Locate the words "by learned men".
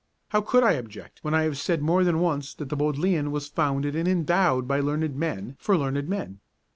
4.67-5.55